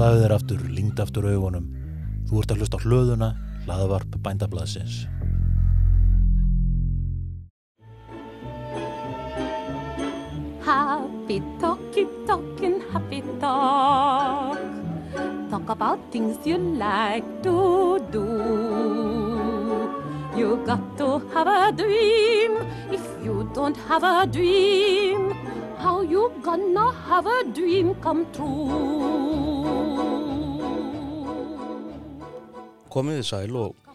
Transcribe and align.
Slaðu 0.00 0.20
þér 0.22 0.32
aftur, 0.32 0.60
lingd 0.72 1.00
aftur 1.02 1.26
augunum. 1.28 1.64
Þú 2.24 2.38
ert 2.40 2.52
að 2.54 2.60
hlusta 2.62 2.78
á 2.80 2.84
hlöðuna, 2.88 3.26
hlaðavarp 3.66 4.14
bændablaðsins. 4.24 4.94
Happy 10.64 11.36
talky 11.60 12.06
talking 12.24 12.80
happy 12.94 13.20
talk. 13.44 14.56
Talk 15.52 15.68
about 15.68 16.00
things 16.08 16.48
you 16.48 16.56
like 16.56 17.28
to 17.44 18.00
do. 18.08 18.24
You 20.32 20.64
got 20.64 20.80
to 20.96 21.20
have 21.36 21.52
a 21.52 21.76
dream. 21.76 22.56
If 22.88 23.04
you 23.20 23.44
don't 23.52 23.76
have 23.84 24.08
a 24.08 24.24
dream, 24.24 25.36
how 25.76 26.00
you 26.00 26.32
gonna 26.40 26.88
have 27.04 27.26
a 27.26 27.44
dream 27.52 27.94
come 28.00 28.24
true? 28.32 29.39
Komið 32.90 33.20
þið 33.20 33.26
sæl 33.28 33.56
og 33.60 33.90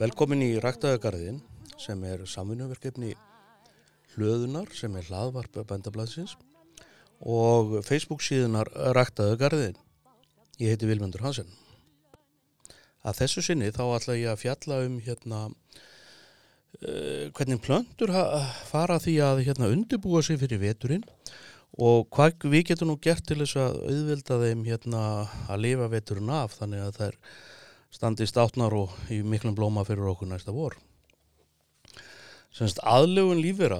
velkomin 0.00 0.40
í 0.40 0.54
Ræktaðagarðin 0.64 1.42
sem 1.76 2.04
er 2.08 2.22
samvinnuverkefni 2.24 3.10
hlöðunar 4.14 4.70
sem 4.72 4.94
er 4.96 5.04
hlaðvarp 5.10 5.58
bændablaðsins 5.68 6.32
og 7.28 7.74
Facebook 7.84 8.24
síðunar 8.24 8.70
Ræktaðagarðin. 8.96 9.76
Ég 10.62 10.72
heiti 10.72 10.88
Vilmundur 10.88 11.26
Hansen. 11.26 11.50
Að 13.04 13.20
þessu 13.20 13.44
sinni 13.44 13.68
þá 13.68 13.82
ætla 13.98 14.16
ég 14.16 14.32
að 14.32 14.40
fjalla 14.46 14.80
um 14.86 14.96
hérna 15.04 15.42
uh, 15.50 17.28
hvernig 17.36 17.60
plöndur 17.68 18.14
fara 18.70 18.96
því 19.02 19.18
að 19.26 19.44
hérna 19.50 19.68
undirbúa 19.74 20.24
sig 20.24 20.40
fyrir 20.40 20.64
veturinn 20.64 21.04
og 21.76 22.08
hvað 22.16 22.48
við 22.48 22.70
getum 22.72 22.94
nú 22.94 22.96
gert 22.96 23.28
til 23.28 23.42
þess 23.42 23.60
að 23.60 23.78
auðvelda 23.92 24.40
þeim 24.46 24.66
hérna 24.72 25.04
að 25.52 25.64
lifa 25.66 25.92
veturinn 25.92 26.32
af 26.32 26.56
þannig 26.62 26.88
að 26.88 27.00
þær 27.02 27.22
standi 27.94 28.26
státnar 28.28 28.74
og 28.76 28.94
í 29.12 29.22
miklum 29.24 29.56
blóma 29.56 29.84
fyrir 29.88 30.10
okkur 30.12 30.30
næsta 30.30 30.54
vor. 30.54 30.76
Semst 32.54 32.80
aðlögun 32.80 33.42
lífvera 33.44 33.78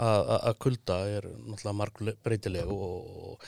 að 0.00 0.58
kulda 0.62 0.98
er 1.18 1.26
náttúrulega 1.28 1.78
marg 1.78 2.00
breytileg 2.24 2.70
og 2.72 3.42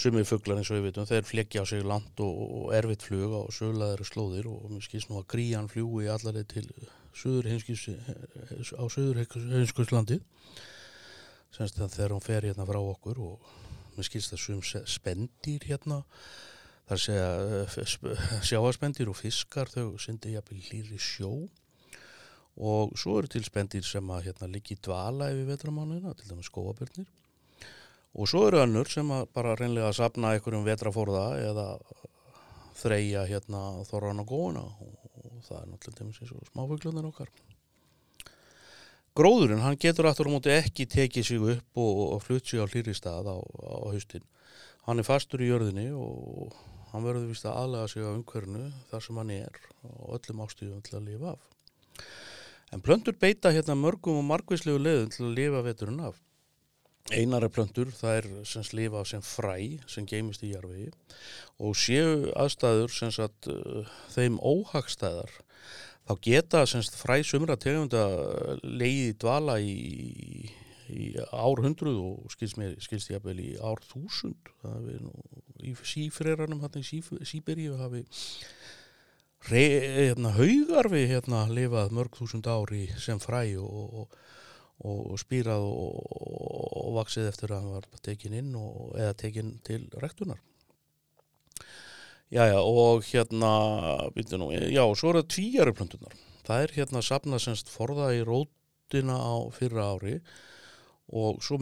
sumir 0.00 0.26
fuglar 0.28 0.60
eins 0.60 0.70
og 0.70 0.78
við 0.78 0.88
veitum, 0.88 1.08
þeir 1.08 1.26
fleggja 1.26 1.64
á 1.64 1.66
sig 1.68 1.82
langt 1.84 2.20
og, 2.22 2.70
erfitt 2.76 3.04
flug 3.04 3.34
á 3.34 3.42
söglaðari 3.52 4.06
slóðir 4.06 4.48
og 4.50 4.68
mér 4.70 4.84
skilst 4.86 5.10
nú 5.10 5.18
að 5.20 5.28
grían 5.34 5.68
fljúi 5.68 6.08
allarleið 6.12 6.46
til 6.52 6.66
söður 7.16 7.48
á 7.50 8.84
söður 8.92 9.24
heimskislandi 9.24 10.20
semst 11.50 11.80
þegar 11.80 12.14
hún 12.14 12.24
fer 12.24 12.46
hérna 12.46 12.68
frá 12.68 12.78
okkur 12.78 13.18
og 13.24 13.50
mér 13.96 14.06
skilst 14.06 14.36
að 14.36 14.44
sum 14.44 14.62
spendir 14.86 15.66
hérna 15.66 16.04
Að 16.90 17.02
segja 17.04 17.28
eh, 17.62 17.80
sjáaspendir 18.42 19.10
og 19.10 19.18
fiskar 19.18 19.70
þau 19.70 19.94
syndi 20.02 20.34
jafnvel 20.34 20.62
hlýri 20.66 20.98
sjó 20.98 21.32
og 22.60 22.96
svo 22.98 23.20
eru 23.20 23.30
til 23.30 23.44
spendir 23.46 23.86
sem 23.86 24.08
að 24.10 24.26
hérna 24.26 24.48
liggi 24.50 24.76
dvala 24.82 25.30
yfir 25.32 25.46
vetramánuðina, 25.52 26.12
til 26.18 26.32
dæmis 26.32 26.50
skóabörnir 26.50 27.06
og 28.18 28.26
svo 28.28 28.42
eru 28.48 28.64
önnur 28.64 28.90
sem 28.90 29.10
að 29.14 29.28
bara 29.36 29.54
reynlega 29.58 29.92
að 29.92 30.00
sapna 30.00 30.34
einhverjum 30.34 30.66
vetraforða 30.66 31.26
eða 31.38 31.66
þreja 32.80 33.22
hérna 33.28 33.62
þorran 33.86 34.24
og 34.24 34.32
góðuna 34.32 34.64
og 34.66 35.44
það 35.46 35.60
er 35.60 35.70
náttúrulega 35.70 36.02
dæmis 36.02 36.20
eins 36.20 36.34
og 36.34 36.50
smáfuglunir 36.50 37.08
okkar. 37.10 37.30
Gróðurinn, 39.18 39.62
hann 39.62 39.78
getur 39.80 40.06
aftur 40.06 40.30
á 40.30 40.32
móti 40.32 40.52
ekki 40.54 40.86
tekið 40.90 41.26
sig 41.26 41.46
upp 41.54 41.80
og, 41.82 41.96
og 42.16 42.20
flutt 42.24 42.46
sig 42.46 42.62
á 42.62 42.66
hlýri 42.66 42.94
stað 42.94 43.30
á, 43.30 43.36
á 43.38 43.76
haustin. 43.90 44.26
Hann 44.86 45.02
er 45.02 45.06
fastur 45.06 45.42
í 45.42 45.50
jörðinni 45.50 45.88
og 45.94 46.54
hann 46.92 47.06
verður 47.06 47.30
vist 47.30 47.46
að 47.46 47.58
aðlega 47.62 47.90
sig 47.92 48.06
á 48.06 48.10
umhverfinu 48.10 48.66
þar 48.90 49.04
sem 49.06 49.20
hann 49.20 49.32
er 49.34 49.60
og 49.90 50.16
öllum 50.18 50.42
ástíðum 50.46 50.82
til 50.86 50.96
að 50.98 51.06
lifa 51.10 51.34
af. 51.34 51.46
En 52.70 52.82
plöndur 52.86 53.16
beita 53.18 53.50
hérna 53.54 53.74
mörgum 53.78 54.20
og 54.20 54.26
margvíslegu 54.28 54.78
leiðum 54.78 55.14
til 55.14 55.24
að 55.26 55.38
lifa 55.38 55.62
veturinn 55.66 56.04
af. 56.06 56.18
Einara 57.10 57.48
plöndur 57.50 57.90
það 57.96 58.16
er 58.16 58.26
sem 58.46 58.66
lifa 58.78 59.04
sem 59.08 59.22
fræ 59.24 59.56
sem 59.90 60.06
geimist 60.06 60.44
í 60.46 60.52
jarfiði 60.52 60.92
og 61.58 61.78
séu 61.78 62.30
aðstæður 62.38 62.92
sem 62.94 63.10
sagt 63.14 63.48
uh, 63.50 63.88
þeim 64.14 64.36
óhagstæðar 64.38 65.32
þá 66.06 66.12
geta 66.26 66.62
sem 66.68 66.84
fræ 67.00 67.20
sumra 67.26 67.56
tegunda 67.58 68.04
leiði 68.62 69.16
dvala 69.22 69.58
í, 69.62 70.46
í 70.90 71.12
árhundruð 71.30 72.00
og 72.02 72.32
skilst 72.34 72.58
mér 72.60 72.74
skilst 72.82 73.12
ég 73.12 73.20
að 73.20 73.30
vel 73.30 73.44
í 73.44 73.50
ár 73.62 73.82
þúsund. 73.90 74.50
Það 74.62 74.90
er 74.94 75.04
nú 75.06 75.14
í 75.64 75.74
sífreranum 75.86 76.62
hérna 76.64 76.82
í 76.82 77.02
Síberíu 77.28 77.78
hafi 77.80 78.04
hérna, 79.48 80.34
haugarfi 80.36 81.06
hérna 81.08 81.46
lifað 81.48 81.94
mörg 81.96 82.18
þúsund 82.18 82.48
ári 82.50 82.88
sem 83.00 83.20
fræ 83.20 83.56
og, 83.62 84.04
og, 84.04 84.18
og 84.84 85.16
spýrað 85.20 85.64
og, 85.64 85.96
og 86.84 86.92
vaksið 86.98 87.30
eftir 87.30 87.54
að 87.54 87.62
hann 87.62 87.74
var 87.78 87.88
tekin 88.04 88.36
inn 88.36 88.54
eða 88.54 89.14
tekin 89.16 89.58
til 89.64 89.86
rektunar 90.02 90.40
Jæja 92.30 92.60
og 92.62 93.02
hérna 93.08 93.54
nú, 94.38 94.52
já 94.52 94.84
og 94.84 94.94
svo 94.98 95.10
er 95.10 95.22
það 95.22 95.30
tvíjaruplöntunar 95.34 96.20
það 96.46 96.62
er 96.62 96.76
hérna 96.76 97.02
safna 97.02 97.40
semst 97.42 97.72
forða 97.72 98.12
í 98.14 98.20
rótina 98.26 99.16
á 99.18 99.50
fyrra 99.54 99.88
ári. 99.96 100.20
og 100.20 100.49
svo 101.44 101.60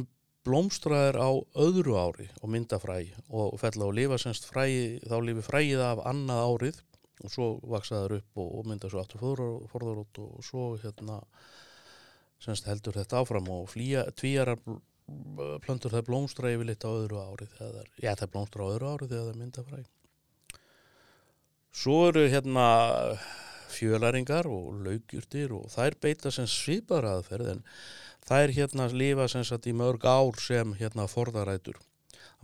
blómstraðir 0.49 1.19
á 1.21 1.31
öðru 1.61 1.97
ári 1.99 2.29
og 2.41 2.53
mynda 2.53 2.79
fræ 2.81 3.01
og 3.29 3.57
fella 3.61 3.89
og 3.89 3.97
lifa 3.97 4.19
semst 4.21 4.49
fræ, 4.49 4.67
þá 5.05 5.17
lifi 5.25 5.45
fræið 5.45 5.83
af 5.85 6.05
annað 6.09 6.45
árið 6.45 6.83
og 7.25 7.33
svo 7.33 7.49
vaksaður 7.67 8.19
upp 8.21 8.39
og, 8.39 8.53
og 8.61 8.69
mynda 8.71 8.91
svo 8.91 9.03
aftur 9.03 9.25
forðarótt 9.73 10.21
og 10.23 10.45
svo 10.47 10.71
hérna 10.83 11.19
semst 12.43 12.69
heldur 12.71 12.95
þetta 12.95 13.25
áfram 13.25 13.51
og 13.51 13.67
flýja, 13.73 14.07
tvíjarar 14.15 14.61
plöntur 15.65 15.93
það 15.95 16.07
blómstra 16.07 16.53
yfirleitt 16.55 16.85
á 16.85 16.91
öðru 16.93 17.21
þegar 17.57 17.59
það 17.59 17.83
er, 17.83 17.93
já 18.05 18.13
það 18.21 18.33
blómstra 18.35 18.65
á 18.65 18.71
öðru 18.75 18.91
árið 18.93 19.13
þegar 19.13 19.25
það 19.25 19.33
er 19.33 19.41
mynda 19.43 19.65
fræ. 19.69 19.81
Svo 21.79 21.97
eru 22.09 22.25
hérna 22.33 22.67
fjölaringar 23.69 24.49
og 24.51 24.79
laugjurtir 24.85 25.53
og 25.57 25.69
þær 25.73 25.97
beita 26.03 26.33
sem 26.35 26.49
svipar 26.51 27.07
aðferð 27.09 27.53
en 28.29 28.37
þær 28.37 28.53
hérna 28.53 28.87
lifa 28.93 29.25
sem 29.29 29.45
sagt 29.45 29.67
í 29.67 29.73
mörg 29.73 30.05
ár 30.05 30.37
sem 30.37 30.75
hérna 30.77 31.07
forðarætur. 31.09 31.79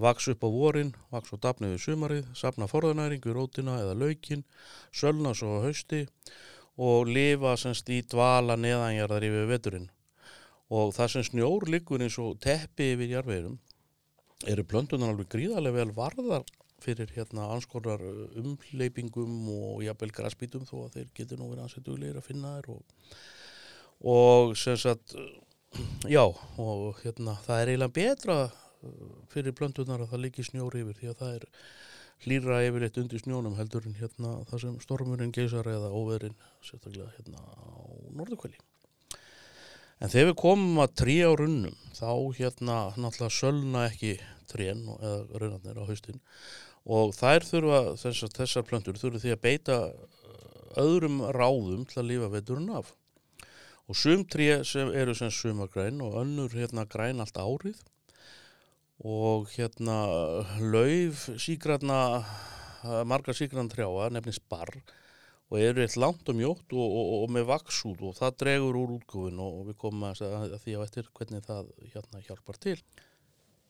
Vaks 0.00 0.28
upp 0.32 0.42
á 0.42 0.48
vorin, 0.48 0.94
vaks 1.12 1.34
á 1.34 1.36
dafni 1.36 1.68
við 1.74 1.82
sumarið, 1.84 2.30
sapna 2.34 2.66
forðanæring 2.66 3.20
við 3.20 3.36
rótina 3.36 3.76
eða 3.82 3.94
laukin, 3.94 4.44
sölna 4.92 5.34
svo 5.34 5.60
á 5.60 5.64
hausti 5.66 6.06
og 6.80 7.06
lifa 7.06 7.54
semst 7.60 7.90
í 7.92 8.00
dvala 8.00 8.56
neðanjarðar 8.56 9.28
yfir 9.28 9.46
veturinn. 9.52 9.90
Og 10.72 10.94
það 10.96 11.12
sem 11.12 11.28
snjór 11.28 11.68
liggur 11.68 12.02
eins 12.02 12.16
og 12.18 12.40
teppi 12.40 12.94
yfir 12.94 13.18
jarðveginum 13.18 13.60
eru 14.48 14.64
plöntunar 14.64 15.12
alveg 15.12 15.28
gríðarlega 15.36 15.84
vel 15.84 15.94
varðar 15.94 16.48
fyrir 16.80 17.12
hérna 17.12 17.52
anskorar 17.52 18.00
umleipingum 18.40 19.48
og 19.52 19.84
jafnvel 19.84 20.12
graspítum 20.16 20.64
þó 20.64 20.86
að 20.86 20.98
þeir 20.98 21.14
getur 21.14 21.40
nú 21.40 21.52
verið 21.52 21.64
ansett 21.68 21.86
duglegir 21.86 22.18
að 22.18 22.26
finna 22.26 22.56
þær 22.56 22.72
og, 22.74 22.82
og 24.16 24.56
sem 24.58 24.76
sagt 24.80 25.14
já 26.10 26.22
og 26.24 27.00
hérna 27.02 27.38
það 27.46 27.60
er 27.60 27.72
eiginlega 27.72 27.96
betra 27.96 28.36
uh, 28.44 29.16
fyrir 29.32 29.56
plöntunar 29.56 30.04
að 30.04 30.12
það 30.12 30.24
liggi 30.26 30.46
snjór 30.46 30.78
yfir 30.82 30.98
því 31.00 31.10
að 31.10 31.18
það 31.22 31.34
er 31.38 31.48
hlýra 32.24 32.60
yfirleitt 32.64 33.00
undir 33.00 33.22
snjónum 33.22 33.56
heldur 33.58 33.88
en 33.88 33.96
hérna 33.98 34.36
það 34.50 34.62
sem 34.64 34.76
stormurinn 34.84 35.34
geysar 35.34 35.68
eða 35.68 35.90
óveðrin 35.92 36.36
sérstaklega 36.64 37.10
hérna 37.16 37.42
á 37.42 37.74
norðukvæli 38.16 38.60
en 40.00 40.12
þegar 40.12 40.30
við 40.30 40.38
komum 40.40 40.80
að 40.84 40.96
trí 41.02 41.18
á 41.24 41.30
runnum 41.38 41.76
þá 41.96 42.10
hérna 42.38 42.78
náttúrulega 42.96 43.38
sölna 43.38 43.86
ekki 43.88 44.16
trén 44.50 44.84
eða 44.98 45.40
runnarnir 45.42 45.80
á 45.80 45.88
haustin 45.88 46.20
og 46.84 47.14
þær 47.16 47.46
þurfa 47.48 47.80
þessar, 48.00 48.34
þessar 48.36 48.68
plöntur 48.68 49.00
þurfa 49.00 49.22
því 49.22 49.32
að 49.34 49.44
beita 49.44 49.78
uh, 49.88 50.82
öðrum 50.84 51.22
ráðum 51.34 51.86
til 51.88 52.02
að 52.02 52.10
lifa 52.12 52.30
veturinn 52.34 52.74
af 52.76 52.92
og 53.88 53.98
sum 54.00 54.24
tré 54.24 54.62
sem 54.64 54.92
eru 54.96 55.14
sem 55.14 55.30
sumagræn 55.30 56.00
og 56.04 56.20
önnur 56.22 56.52
hérna 56.56 56.86
græn 56.88 57.20
allt 57.20 57.36
árið 57.36 57.80
og 59.04 59.48
hérna 59.52 59.96
lauf 60.60 61.28
sígranna 61.36 62.24
margar 63.04 63.36
sígrann 63.36 63.68
trjáa 63.72 64.10
nefnist 64.12 64.44
barr 64.48 64.78
og 65.50 65.60
eru 65.60 65.82
eitt 65.84 65.96
langt 66.00 66.28
og 66.28 66.38
mjótt 66.38 66.72
og, 66.72 66.84
og, 66.84 67.10
og 67.24 67.32
með 67.34 67.48
vaksút 67.50 68.00
og 68.02 68.16
það 68.18 68.38
dregur 68.42 68.78
úr 68.80 68.94
útgufin 68.96 69.42
og 69.42 69.66
við 69.68 69.76
komum 69.82 70.06
að, 70.08 70.22
að 70.24 70.56
því 70.64 70.76
á 70.78 70.80
eftir 70.86 71.10
hvernig 71.14 71.44
það 71.44 71.68
hérna 71.92 72.22
hjálpar 72.24 72.60
til. 72.62 72.78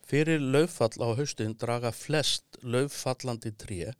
Fyrir 0.04 0.40
lauffall 0.40 1.00
á 1.00 1.08
haustin 1.16 1.56
draga 1.60 1.90
flest 1.96 2.58
lauffallandi 2.62 3.54
tré 3.58 3.94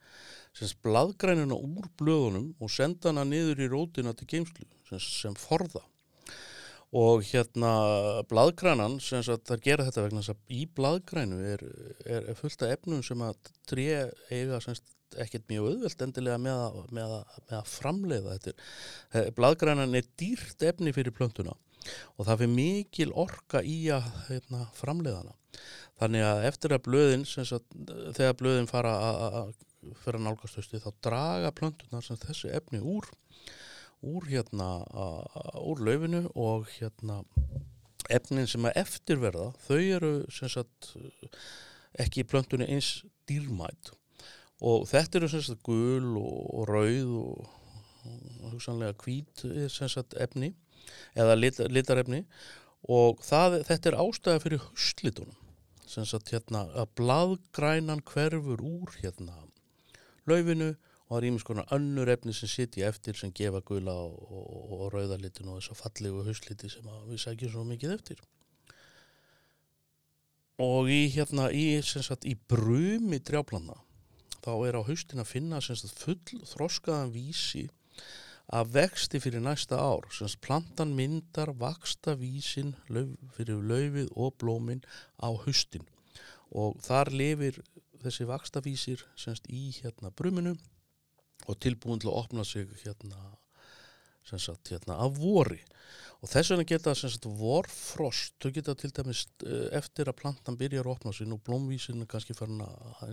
sem 0.55 0.71
bladgrænuna 0.85 1.57
úr 1.57 1.89
blöðunum 1.99 2.53
og 2.61 2.71
senda 2.71 3.11
hana 3.11 3.25
niður 3.27 3.65
í 3.65 3.71
rótina 3.73 4.15
til 4.15 4.29
geimslu 4.31 4.69
sem, 4.89 5.01
sem 5.01 5.37
forða. 5.39 5.83
Og 6.95 7.25
hérna 7.27 7.71
bladgrænan, 8.31 9.01
sem 9.03 9.23
það 9.25 9.63
gera 9.65 9.87
þetta 9.89 10.05
vegna 10.05 10.23
þess 10.23 10.35
að 10.35 10.55
í 10.55 10.65
bladgrænu 10.79 11.41
er, 11.53 11.65
er, 12.07 12.29
fullt 12.39 12.63
af 12.63 12.75
efnum 12.77 13.03
sem 13.03 13.25
að 13.27 13.51
tré 13.67 13.89
eiga 14.31 14.61
ekkert, 14.63 15.49
mjög 15.51 15.69
auðvelt 15.73 16.05
endilega 16.07 16.39
með 16.43 16.61
að, 16.63 16.79
með 16.95 17.17
að, 17.17 17.35
með 17.49 17.59
að 17.59 17.73
framleiða 17.73 18.37
þetta. 18.39 18.69
Bladgrænan 19.37 19.99
er 19.99 20.09
dýrt 20.23 20.67
efni 20.71 20.95
fyrir 20.95 21.15
plöntuna 21.15 21.55
og 22.17 22.25
það 22.25 22.45
fyrir 22.45 22.55
mikil 22.55 23.11
orka 23.25 23.61
í 23.67 23.79
að 23.93 24.07
hérna, 24.29 24.65
framleiðana. 24.79 25.35
Þannig 26.01 26.25
að 26.27 26.47
eftir 26.49 26.75
að 26.75 26.87
blöðin, 26.87 27.27
sagt, 27.29 27.77
þegar 28.17 28.39
blöðin 28.39 28.71
fara 28.71 28.95
að 29.43 29.53
fyrir 30.01 30.19
að 30.19 30.25
nálgast 30.27 30.59
hausti 30.59 30.81
þá 30.83 30.89
draga 31.05 31.53
plöntunar 31.57 32.05
sem 32.05 32.19
þessi 32.21 32.51
efni 32.57 32.81
úr 32.81 33.09
úr 34.05 34.29
hérna 34.29 34.69
úr 35.65 35.83
laufinu 35.87 36.27
og 36.35 36.69
hérna 36.77 37.23
efnin 38.13 38.49
sem 38.51 38.69
að 38.69 38.81
eftirverða 38.85 39.51
þau 39.65 39.81
eru 39.81 40.15
sem 40.33 40.53
sagt 40.53 40.93
ekki 42.01 42.25
í 42.25 42.29
plöntunni 42.29 42.69
eins 42.69 42.99
dýrmætt 43.29 43.95
og 44.65 44.89
þetta 44.91 45.21
eru 45.21 45.31
sem 45.33 45.45
sagt 45.45 45.65
gul 45.67 46.19
og, 46.21 46.67
rauð 46.69 47.15
og, 47.21 47.53
hugsanlega 48.53 48.97
hvít 49.01 49.45
sem 49.73 49.91
sagt 49.91 50.17
efni 50.21 50.53
eða 51.17 51.37
lit, 51.39 51.61
litarefni. 51.73 52.25
Og 52.85 53.23
það, 53.25 53.63
þetta 53.65 53.91
er 53.91 54.01
ástæða 54.03 54.43
fyrir 54.45 54.65
höstlitunum 54.67 55.41
sem 55.89 56.07
sagt 56.09 56.33
hérna 56.33 56.65
að 56.81 56.91
bladgrænan 56.99 58.03
hverfur 58.09 58.61
úr 58.65 58.93
hérna 59.03 59.37
laufinu 60.29 60.75
og 61.05 61.13
það 61.13 61.19
er 61.19 61.27
ímins 61.29 61.45
konar 61.45 61.73
önnur 61.77 62.09
efni 62.09 62.33
sem 62.33 62.49
sitja 62.49 62.89
eftir 62.89 63.19
sem 63.19 63.33
gefa 63.37 63.61
gula 63.67 63.93
og, 63.93 64.15
og, 64.25 64.73
og 64.79 64.87
rauðalitin 64.95 65.51
og 65.53 65.61
þess 65.61 65.75
að 65.75 65.83
fallegu 65.83 66.25
hausliti 66.25 66.71
sem 66.73 66.89
við 67.11 67.21
sækjum 67.21 67.53
svo 67.53 67.65
mikið 67.69 67.93
eftir. 67.99 68.23
Og 70.65 70.89
í 70.89 71.03
hérna 71.13 71.51
í, 71.53 71.67
sagt, 71.83 72.25
í 72.25 72.37
brumi 72.49 73.19
drjáplana 73.21 73.77
þá 74.45 74.53
er 74.69 74.79
á 74.81 74.83
haustin 74.87 75.21
að 75.21 75.33
finna 75.33 75.61
sagt, 75.65 75.93
full 75.99 76.45
þroskaðan 76.55 77.13
vísi 77.13 77.67
að 78.53 78.75
vexti 78.77 79.21
fyrir 79.21 79.45
næsta 79.45 79.77
ár. 79.81 80.09
Sagt, 80.13 80.41
plantan 80.45 80.95
myndar 80.97 81.53
vaksta 81.61 82.17
vísin 82.21 82.75
lauf, 82.89 83.13
fyrir 83.37 83.61
laufið 83.61 84.13
og 84.17 84.37
blómin 84.41 84.85
á 85.21 85.29
haustin. 85.33 85.85
Og 86.55 86.79
þar 86.85 87.13
lifir 87.13 87.61
þessi 88.05 88.29
vakstavísir 88.29 89.05
semst 89.19 89.49
í 89.49 89.71
hérna 89.81 90.13
bruminu 90.15 90.55
og 91.47 91.59
tilbúin 91.61 92.01
til 92.01 92.11
að 92.11 92.21
opna 92.25 92.45
sig 92.49 92.69
hérna 92.85 93.35
semst 94.25 94.71
hérna 94.73 94.97
af 95.05 95.19
vori 95.21 95.61
og 96.25 96.31
þess 96.33 96.55
vegna 96.55 96.65
geta 96.65 96.95
semst 96.97 97.27
vorfrost, 97.29 98.39
þau 98.41 98.53
geta 98.57 98.75
til 98.81 98.93
dæmis 98.97 99.27
eh, 99.45 99.69
eftir 99.77 100.09
að 100.09 100.21
plantan 100.23 100.57
byrjar 100.61 100.89
að 100.89 100.95
opna 100.95 101.13
sig 101.13 101.29
og 101.29 101.43
blómvísin 101.45 102.01
er 102.01 102.09
kannski 102.09 102.37
farin 102.37 102.65
að 102.65 103.05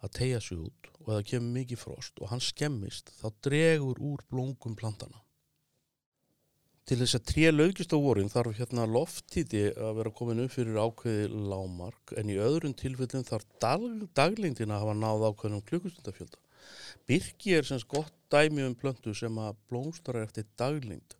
að 0.00 0.14
tegja 0.16 0.40
sig 0.40 0.58
út 0.58 0.92
og 0.98 1.10
það 1.12 1.26
kemur 1.32 1.56
mikið 1.60 1.82
frost 1.84 2.20
og 2.20 2.32
hann 2.32 2.42
skemmist 2.42 3.12
þá 3.20 3.28
dregur 3.46 4.00
úr 4.00 4.24
blóngum 4.32 4.78
plantana 4.78 5.20
Til 6.90 6.96
þess 6.98 7.14
að 7.20 7.26
tré 7.28 7.50
laugist 7.52 7.92
á 7.94 7.98
vorin 8.02 8.30
þarf 8.32 8.56
hérna 8.58 8.82
loftíti 8.90 9.60
að 9.78 9.98
vera 10.00 10.10
komin 10.10 10.40
upp 10.42 10.54
fyrir 10.56 10.78
ákveði 10.80 11.28
lámark 11.30 12.14
en 12.18 12.32
í 12.32 12.38
öðrun 12.42 12.74
tilfellin 12.74 13.26
þarf 13.28 13.46
dag, 13.62 13.84
daglingdina 14.18 14.74
að 14.74 14.82
hafa 14.82 14.94
náð 14.98 15.26
ákveðinum 15.28 15.62
klukkustundafjölda. 15.68 16.40
Birki 17.08 17.56
er 17.58 17.66
semst 17.66 17.88
gott 17.90 18.12
dæmi 18.30 18.66
um 18.66 18.76
plöntu 18.78 19.14
sem 19.16 19.38
að 19.42 19.58
blómstara 19.70 20.24
eftir 20.26 20.46
daglingd. 20.60 21.16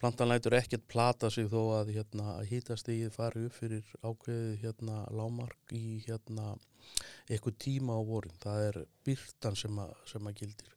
Plantan 0.00 0.30
lætur 0.30 0.56
ekkert 0.56 0.86
plata 0.88 1.28
sig 1.28 1.50
þó 1.52 1.76
að 1.76 1.92
hérna, 1.92 2.38
hýtastegið 2.48 3.12
fari 3.12 3.44
upp 3.48 3.56
fyrir 3.58 3.88
ákveði 4.00 4.54
hérna, 4.62 5.02
lámark 5.12 5.74
í 5.76 6.00
hérna, 6.06 6.54
eitthvað 7.28 7.58
tíma 7.60 7.96
á 7.96 8.02
vorin. 8.08 8.36
Það 8.40 8.68
er 8.68 8.78
byrtan 9.04 9.58
sem 9.60 9.82
sem 10.08 10.30
að 10.30 10.38
gildir. 10.40 10.76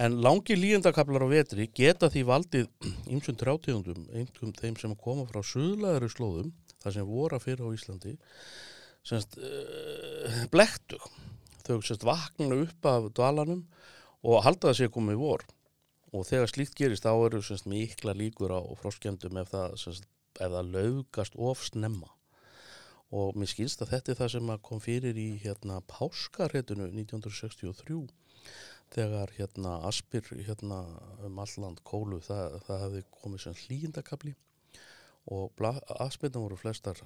En 0.00 0.18
langi 0.24 0.56
lígendakablar 0.56 1.26
á 1.26 1.28
vetri 1.30 1.68
geta 1.76 2.10
því 2.10 2.26
valdið 2.26 2.68
ymsum 3.14 3.38
trjátegundum, 3.38 4.06
einhverjum 4.10 4.54
þeim 4.58 4.78
sem 4.80 4.98
koma 4.98 5.26
frá 5.30 5.42
söðlæðari 5.46 6.10
slóðum, 6.10 6.52
það 6.82 6.96
sem 6.96 7.10
voru 7.10 7.38
að 7.38 7.46
fyrir 7.46 7.66
á 7.66 7.74
Íslandi, 7.76 8.14
semst 9.06 9.38
uh, 9.38 10.46
blektug. 10.50 11.04
Þau 11.70 11.84
semst 11.86 12.02
vakna 12.02 12.56
upp 12.64 12.86
af 12.90 13.04
dvalanum 13.14 13.60
og 14.26 14.40
halda 14.42 14.72
það 14.72 14.78
sér 14.80 14.88
komið 14.90 15.20
vor. 15.20 15.44
Og 16.10 16.24
þegar 16.26 16.50
slíkt 16.50 16.74
gerist 16.74 17.04
þá 17.06 17.12
eru 17.14 17.42
semst 17.46 17.68
mikla 17.70 18.14
líkur 18.18 18.50
á 18.50 18.60
fróskjöndum 18.80 19.38
ef 19.38 19.52
það, 19.52 19.76
semst, 19.78 20.08
ef 20.42 20.50
það 20.50 20.72
laugast 20.74 21.38
of 21.38 21.62
snemma. 21.62 22.10
Og 23.14 23.38
mér 23.38 23.52
skilst 23.52 23.84
að 23.84 23.92
þetta 23.94 24.12
er 24.12 24.18
það 24.18 24.32
sem 24.34 24.52
kom 24.66 24.82
fyrir 24.82 25.18
í 25.18 25.28
hérna, 25.44 25.78
Páskarhetunu 25.86 26.90
1963 26.90 28.02
þegar 28.90 29.30
hérna 29.38 29.78
Aspir 29.86 30.26
hérna 30.42 30.82
um 31.22 31.38
alland 31.38 31.82
kólu 31.86 32.18
það, 32.26 32.58
það 32.66 32.84
hefði 32.84 33.06
komið 33.22 33.44
sem 33.44 33.58
hlýjindakabli 33.62 34.34
og 35.30 35.60
Aspirna 36.00 36.40
voru 36.40 36.56
flestar 36.56 36.98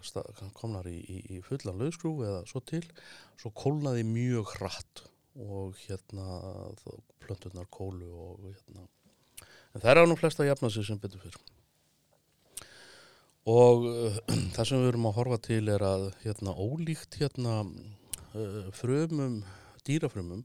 komnar 0.54 0.86
í, 0.88 0.98
í, 1.00 1.18
í 1.36 1.40
fullan 1.42 1.80
lögskrú 1.80 2.14
eða 2.24 2.44
svo 2.48 2.62
til, 2.62 2.84
svo 3.40 3.50
kólnaði 3.50 4.04
mjög 4.06 4.54
hratt 4.58 5.04
og 5.34 5.74
hérna 5.88 6.38
plöntunar 7.20 7.66
kólu 7.74 8.06
og 8.12 8.46
hérna. 8.46 8.86
En 9.74 9.82
það 9.82 9.90
er 9.90 10.02
á 10.02 10.04
nú 10.06 10.16
flesta 10.16 10.46
jafna 10.46 10.70
sig 10.70 10.86
sem 10.86 11.00
betur 11.02 11.24
fyrr 11.24 11.40
og 13.44 13.84
uh, 13.84 14.16
það 14.56 14.68
sem 14.68 14.80
við 14.80 14.90
erum 14.92 15.10
að 15.10 15.16
horfa 15.18 15.40
til 15.48 15.68
er 15.72 15.84
að 15.84 16.08
hérna 16.24 16.56
ólíkt 16.56 17.18
hérna 17.20 17.60
uh, 17.64 18.70
frumum, 18.72 19.42
dýrafrumum 19.84 20.44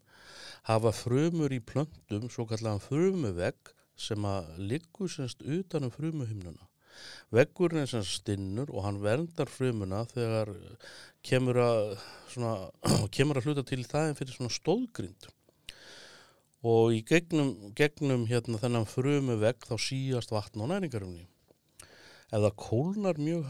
hafa 0.67 0.91
frumur 0.95 1.53
í 1.55 1.61
plöntum 1.63 2.27
svo 2.31 2.45
kallan 2.49 2.83
frumuvegg 2.83 3.71
sem 3.99 4.25
að 4.27 4.51
liggur 4.59 5.11
semst 5.11 5.41
utanum 5.43 5.91
frumuhymnuna. 5.91 6.68
Veggurinn 7.35 7.83
er 7.83 7.89
semst 7.91 8.21
stinnur 8.21 8.71
og 8.73 8.85
hann 8.85 9.01
verndar 9.03 9.51
frumuna 9.51 10.03
þegar 10.09 10.53
kemur 11.25 11.59
að, 11.63 11.91
svona, 12.33 12.53
kemur 13.15 13.39
að 13.39 13.49
hluta 13.49 13.65
til 13.67 13.83
það 13.87 14.11
en 14.11 14.19
fyrir 14.19 14.37
svona 14.37 14.55
stóðgrind. 14.55 15.29
Og 16.69 16.95
í 16.97 17.03
gegnum, 17.07 17.53
gegnum 17.77 18.25
hérna, 18.27 18.59
þennan 18.59 18.87
frumuvegg 18.89 19.63
þá 19.69 19.75
síast 19.79 20.33
vatn 20.35 20.65
á 20.67 20.71
næringarumni. 20.73 21.27
Ef 22.29 22.41
það 22.43 22.57
kólnar 22.59 23.19
mjög 23.21 23.47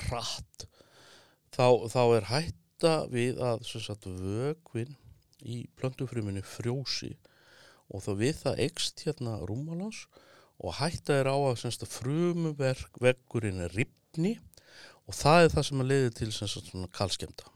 hratt, 0.00 0.66
þá, 1.56 1.66
þá 1.92 2.02
er 2.18 2.28
hætt 2.28 2.58
hætta 2.80 3.10
við 3.12 3.40
að 3.44 3.60
sagt, 3.68 4.06
vögvin 4.06 4.94
í 5.44 5.66
plöntufruminu 5.76 6.40
frjósi 6.40 7.12
og 7.92 8.00
þá 8.00 8.12
við 8.16 8.38
það 8.40 8.62
ekst 8.64 9.02
hérna 9.04 9.34
rúmalans 9.44 10.06
og 10.08 10.29
hætta 10.76 11.16
er 11.16 11.30
á 11.32 11.36
að 11.36 11.56
sagt, 11.62 11.86
frumuverkurinn 11.88 13.62
er 13.64 13.72
ripni 13.72 14.34
og 15.08 15.16
það 15.16 15.44
er 15.44 15.54
það 15.54 15.66
sem 15.68 15.82
að 15.82 15.90
leiði 15.90 16.12
til 16.18 16.30
sagt, 16.36 16.70
kalskemta. 16.96 17.48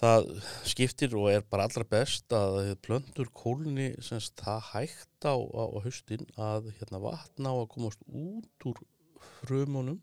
Það 0.00 0.30
skiptir 0.64 1.14
og 1.18 1.28
er 1.28 1.44
bara 1.44 1.66
allra 1.68 1.84
best 1.84 2.32
að 2.32 2.72
plöntur 2.80 3.28
kólni 3.36 3.92
það 4.00 4.62
hægt 4.72 5.28
á, 5.28 5.36
á, 5.36 5.62
á 5.70 5.78
haustin 5.84 6.24
að 6.40 6.70
hérna, 6.78 7.02
vatna 7.04 7.52
á 7.52 7.56
að 7.60 7.70
komast 7.74 8.04
út 8.08 8.68
úr 8.70 8.80
frumunum 9.42 10.00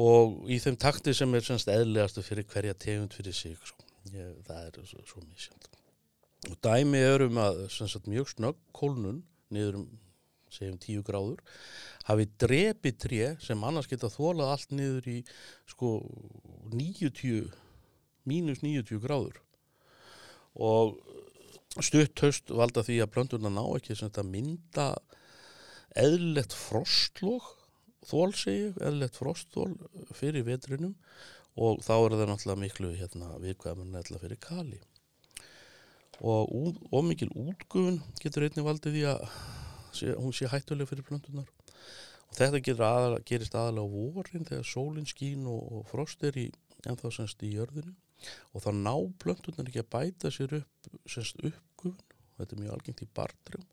og 0.00 0.42
í 0.52 0.60
þeim 0.60 0.76
takti 0.80 1.16
sem 1.16 1.34
er 1.34 1.44
semst 1.46 1.72
eðligastu 1.72 2.24
fyrir 2.24 2.46
hverja 2.48 2.76
tegund 2.76 3.16
fyrir 3.16 3.36
sig 3.36 3.56
sko. 3.64 3.80
Ég, 4.12 4.34
það 4.44 4.68
er 4.68 4.86
svo, 4.86 5.04
svo 5.08 5.24
misjönd 5.24 5.72
og 6.50 6.56
dæmi 6.64 6.98
er 6.98 7.22
um 7.28 7.36
að 7.38 7.60
sagt, 7.70 8.08
mjög 8.10 8.32
snögg 8.32 8.58
kólnun 8.74 9.20
niður 9.54 9.82
um 9.82 9.90
segjum 10.52 10.78
10 10.82 11.06
gráður 11.06 11.40
hafi 12.08 12.28
drepi 12.40 12.92
tré 12.98 13.32
sem 13.42 13.64
annars 13.64 13.88
geta 13.90 14.10
þólað 14.12 14.52
allt 14.54 14.74
niður 14.74 15.08
í 15.12 15.16
sko 15.70 15.94
90 16.72 17.48
mínus 18.28 18.62
90 18.62 19.02
gráður. 19.02 19.40
Og 20.54 20.98
stutt 21.80 22.20
höst 22.22 22.52
valda 22.52 22.84
því 22.84 23.00
að 23.02 23.12
blöndurna 23.14 23.50
ná 23.52 23.64
ekki 23.78 23.96
að 24.04 24.28
mynda 24.28 24.92
eðlert 25.98 26.54
frostlokk 26.56 27.58
þól 28.08 28.32
segi, 28.36 28.72
eðlert 28.82 29.18
frostþól 29.18 29.72
fyrir 30.16 30.46
vetrinum. 30.46 30.96
Og 31.60 31.82
þá 31.84 31.92
er 31.98 32.16
það 32.16 32.30
náttúrulega 32.30 32.62
miklu 32.62 32.90
hérna, 32.96 33.34
viðkvæmur 33.42 33.88
nefnilega 33.92 34.24
fyrir 34.24 34.40
kali. 34.40 34.78
Og 36.22 36.48
ómikil 36.94 37.28
útgufun 37.34 38.00
getur 38.22 38.46
einnig 38.46 38.64
valdið 38.64 38.96
því 38.96 39.04
að 39.10 39.26
sé, 39.96 40.14
hún 40.18 40.34
sé 40.36 40.48
hættuleg 40.50 40.88
fyrir 40.90 41.06
plöntunar 41.08 41.48
og 41.48 42.36
þetta 42.38 42.86
aðal, 42.86 43.18
gerist 43.28 43.56
aðalega 43.58 43.84
á 43.84 43.94
vorin 43.94 44.48
þegar 44.48 44.68
sólinn 44.68 45.08
skín 45.08 45.44
og, 45.50 45.60
og 45.78 45.84
frost 45.90 46.24
er 46.24 46.38
í 46.40 46.46
ennþá 46.88 47.12
semst 47.14 47.44
í 47.46 47.52
jörðinu 47.56 47.94
og 48.54 48.64
þá 48.64 48.70
ná 48.78 48.94
plöntunar 49.22 49.68
ekki 49.68 49.82
að 49.82 49.92
bæta 49.92 50.32
sér 50.32 50.56
upp 50.62 50.90
semst 51.10 51.42
uppgufun 51.42 51.98
og 51.98 52.40
þetta 52.40 52.56
er 52.56 52.64
mjög 52.64 52.74
algengt 52.78 53.04
í 53.04 53.12
barndrjum 53.18 53.68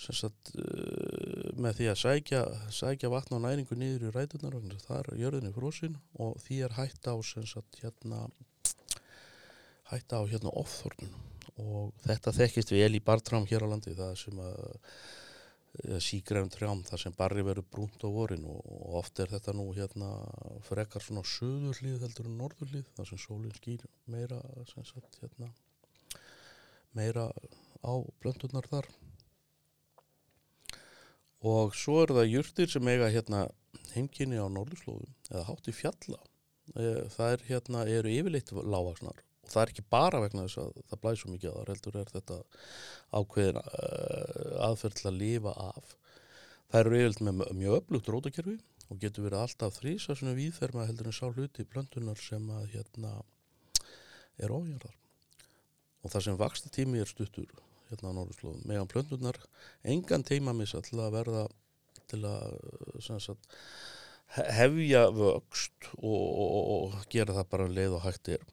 Sagt, 0.00 0.54
uh, 0.56 1.50
með 1.60 1.74
því 1.76 1.88
að 1.90 1.98
sækja, 2.00 2.38
sækja 2.72 3.10
vatn 3.12 3.34
og 3.36 3.42
næringu 3.44 3.76
niður 3.76 4.06
í 4.08 4.12
rætunar 4.14 4.54
það 4.80 5.00
er 5.02 5.18
jörðinni 5.20 5.50
frósin 5.52 5.98
og 6.16 6.38
því 6.40 6.62
er 6.64 6.76
hægt 6.78 7.04
á 7.04 7.14
sagt, 7.20 7.76
hérna, 7.82 8.22
hætta 9.90 10.22
á 10.22 10.24
hérna 10.30 10.54
ofþornunum 10.56 11.26
og 11.60 12.04
þetta 12.04 12.36
þekkist 12.36 12.74
vel 12.74 12.92
í 12.96 13.02
bartrám 13.04 13.48
hér 13.50 13.66
á 13.68 13.70
landi 13.72 13.96
það 13.98 14.14
sem 14.24 14.44
að 14.44 14.60
sígræfum 16.02 16.50
trjám 16.50 16.80
þar 16.88 17.02
sem 17.04 17.14
barri 17.16 17.44
verður 17.46 17.66
brúnt 17.70 18.02
á 18.02 18.08
vorin 18.10 18.42
og, 18.50 18.58
og 18.58 18.96
oft 19.00 19.20
er 19.22 19.30
þetta 19.30 19.54
nú 19.54 19.68
hérna 19.76 20.08
frekar 20.66 21.04
svona 21.04 21.22
söður 21.22 21.78
hlið 21.78 22.06
heldur 22.06 22.26
en 22.26 22.38
norður 22.40 22.72
hlið 22.72 22.88
þar 22.96 23.10
sem 23.10 23.20
sólinn 23.22 23.54
skýr 23.54 23.86
meira 24.10 24.40
sagt 24.66 25.20
hérna 25.22 25.52
meira 26.96 27.28
á 27.86 27.92
blöndurnar 28.22 28.66
þar. 28.70 28.88
Og 31.46 31.72
svo 31.78 32.02
eru 32.02 32.18
það 32.18 32.32
jurtir 32.34 32.68
sem 32.68 32.90
eiga 32.90 33.08
hérna 33.12 33.46
heimkynni 33.94 34.36
á 34.36 34.46
norðurslóðum 34.52 35.14
eða 35.30 35.46
hátt 35.48 35.70
í 35.70 35.74
fjalla. 35.74 36.18
Eh, 36.76 37.06
það 37.14 37.32
er 37.34 37.44
hérna 37.48 37.86
eru 37.88 38.12
yfirleitt 38.12 38.52
lágaksnar 38.52 39.22
það 39.50 39.62
er 39.62 39.72
ekki 39.72 39.86
bara 39.92 40.22
vegna 40.24 40.46
þess 40.46 40.60
að 40.62 40.82
það 40.90 41.02
blæs 41.04 41.22
svo 41.22 41.32
mikið 41.34 41.50
á 41.50 41.54
það 41.58 41.70
heldur 41.72 41.98
er 42.00 42.12
þetta 42.14 42.38
ákveðin 43.20 43.60
uh, 43.62 44.66
aðferð 44.68 45.00
til 45.00 45.08
að 45.10 45.20
lifa 45.20 45.54
af. 45.66 45.96
Það 46.70 46.80
eru 46.80 47.00
yfirleitt 47.00 47.24
með 47.26 47.56
mjög 47.60 47.78
öflugt 47.80 48.12
rótakerfi 48.14 48.56
og 48.90 49.02
getur 49.02 49.26
verið 49.26 49.44
alltaf 49.44 49.76
þrýsa 49.78 50.16
svona 50.18 50.36
víðferma 50.38 50.86
heldur 50.88 51.10
en 51.10 51.16
sá 51.16 51.26
hluti 51.28 51.66
blöndunar 51.66 52.18
sem 52.22 52.46
að 52.54 52.68
hérna 52.74 53.12
er 54.40 54.54
óhjörðar 54.54 54.96
og 56.00 56.12
það 56.12 56.24
sem 56.26 56.40
vaksta 56.40 56.72
tími 56.72 57.02
er 57.02 57.10
stuttur 57.10 57.50
hérna 57.90 58.14
á 58.14 58.16
Norðurslóðum 58.16 58.66
meðan 58.70 58.90
blöndunar 58.90 59.38
engan 59.94 60.26
teima 60.26 60.54
missa 60.56 60.82
til 60.86 60.98
að 61.02 61.14
verða 61.18 61.44
til 62.10 62.22
að 62.26 63.20
sagt 63.22 63.50
hefja 64.36 65.06
vöxt 65.14 65.90
og, 65.98 66.26
og, 66.44 66.70
og 66.74 67.06
gera 67.12 67.34
það 67.38 67.50
bara 67.54 67.68
leið 67.70 67.98
og 67.98 68.04
hægt 68.06 68.32
er. 68.36 68.46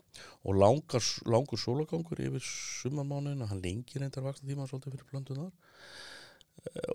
Og 0.48 0.57
langar, 0.57 1.03
langur 1.29 1.62
sólagangur 1.62 2.22
yfir 2.24 2.43
sumamánuðina, 2.43 3.50
hann 3.51 3.62
lengir 3.62 4.01
reyndar 4.01 4.25
vaksta 4.25 4.48
tíma 4.48 4.65
svolítið 4.69 4.96
fyrir 4.96 5.10
plöntunar 5.12 5.51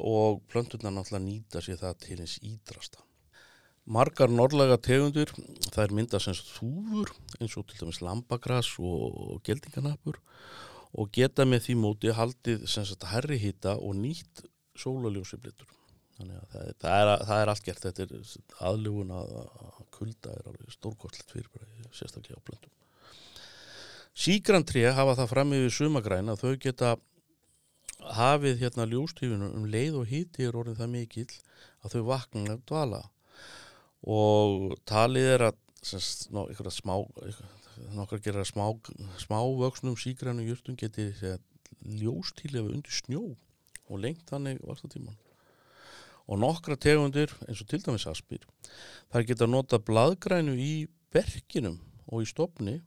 og 0.01 0.43
plöntunar 0.51 0.93
náttúrulega 0.93 1.25
nýta 1.25 1.63
sér 1.63 1.79
það 1.81 1.99
til 2.03 2.19
eins 2.21 2.39
ídrasta 2.43 3.05
margar 3.85 4.31
norðlega 4.31 4.79
tegundur 4.79 5.33
það 5.73 5.85
er 5.85 5.95
myndað 5.99 6.25
sem 6.27 6.39
þúfur 6.39 7.13
eins 7.41 7.57
og 7.59 7.67
til 7.67 7.81
dæmis 7.81 8.03
lambagras 8.05 8.71
og 8.79 9.41
geldinganapur 9.47 10.21
og 10.93 11.11
geta 11.15 11.47
með 11.49 11.67
því 11.67 11.79
móti 11.83 12.15
haldið 12.15 12.67
sem 12.71 12.87
sagt 12.87 13.09
herri 13.11 13.41
hýta 13.43 13.75
og 13.79 13.97
nýtt 13.99 14.45
sólaljósi 14.79 15.41
blitur 15.43 15.71
þannig 16.23 16.39
að 16.39 16.53
það 16.53 16.73
það 16.83 16.99
er, 16.99 17.25
það 17.29 17.41
er 17.43 17.53
allt 17.53 17.65
gert. 17.67 17.87
Þetta 17.87 18.05
er 18.05 18.67
aðlugun 18.71 19.15
að, 19.19 19.33
að 19.67 19.87
kulda 19.97 20.35
er 20.37 20.51
alveg 20.51 20.75
stórkostlegt 20.77 21.35
fyrir 21.35 21.51
bara 21.53 21.93
sérstaklega 21.93 22.41
á 22.41 22.47
blöndum 22.47 22.79
Sígrantrið 24.13 24.91
hafa 24.93 25.17
það 25.23 25.31
fram 25.31 25.55
yfir 25.57 25.73
sumagræn 25.73 26.29
að 26.29 26.43
þau 26.43 26.53
geta 26.61 26.91
hafið 28.13 28.61
hérna 28.61 28.85
ljóstífinu 28.91 29.49
um 29.57 29.65
leið 29.73 29.97
og 30.03 30.11
híti 30.11 30.45
er 30.45 30.59
orðin 30.59 30.77
það 30.77 30.93
mikill 30.93 31.31
að 31.83 31.95
þau 31.95 32.03
vakna 32.11 32.57
að 32.57 32.65
dvala. 32.69 33.01
Og 34.13 34.75
talið 34.89 35.31
er 35.37 35.47
að 35.49 35.59
semst, 35.83 36.29
ná, 36.35 36.45
smá 36.75 36.97
nokkar 37.97 38.21
gera 38.23 38.45
smá, 38.47 38.67
smá 39.19 39.39
vöksnum 39.59 39.97
sígrænum 39.99 40.47
júrtum 40.47 40.77
geti 40.79 41.09
ljóstílega 41.83 42.69
undir 42.69 42.95
snjó 42.95 43.25
og 43.89 44.03
lengt 44.03 44.29
þannig 44.29 44.61
vastatíman 44.67 45.17
og 46.27 46.41
nokkra 46.43 46.77
tegundir 46.77 47.33
eins 47.49 47.63
og 47.63 47.69
til 47.71 47.83
dæmis 47.85 48.07
aspir 48.11 48.47
þar 49.13 49.27
geta 49.29 49.49
nota 49.49 49.81
bladgrænu 49.83 50.55
í 50.57 50.73
verkinum 51.15 51.81
og 52.09 52.25
í 52.25 52.31
stopni 52.31 52.79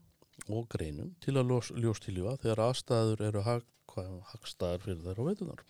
og 0.45 0.67
greinum 0.69 1.13
til 1.23 1.37
að 1.39 1.51
ljós, 1.51 1.71
ljóstílifa 1.73 2.35
þegar 2.41 2.63
aðstæður 2.69 3.23
eru 3.29 3.45
hag, 3.45 3.63
hagstæður 4.31 4.83
fyrir 4.85 5.03
þær 5.05 5.21
á 5.21 5.27
veitunar 5.29 5.63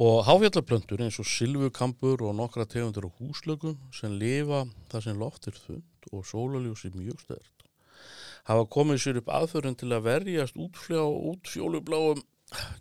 og 0.00 0.24
háfjallaplöntur 0.28 1.02
eins 1.04 1.18
og 1.20 1.28
silfukambur 1.28 2.22
og 2.24 2.36
nokkra 2.38 2.64
tegundir 2.64 3.08
og 3.08 3.16
húslögum 3.20 3.78
sem 3.92 4.14
lifa 4.20 4.64
þar 4.92 5.06
sem 5.06 5.18
loft 5.18 5.48
er 5.50 5.58
þund 5.58 6.12
og 6.12 6.26
sólaljósi 6.28 6.92
mjög 6.94 7.24
stert 7.24 7.66
hafa 8.48 8.66
komið 8.76 9.02
sér 9.02 9.20
upp 9.20 9.32
aðförun 9.34 9.76
til 9.78 9.90
að 9.92 10.06
verjast 10.06 10.56
útfljá 10.56 11.02
út 11.04 11.50
fjólubláum 11.50 12.22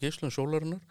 geyslun 0.01 0.33
sólarinnar 0.33 0.83